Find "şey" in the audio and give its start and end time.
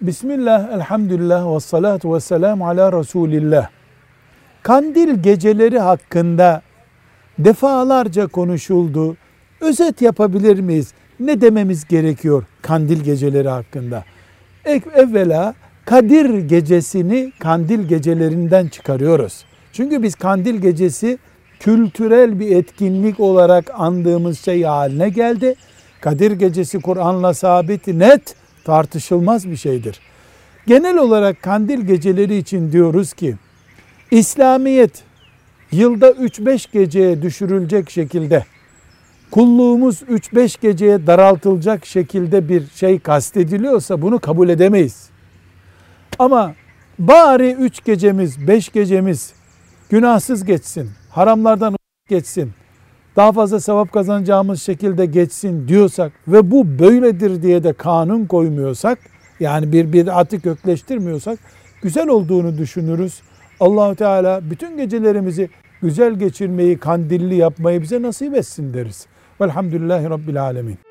24.40-24.62, 42.74-42.98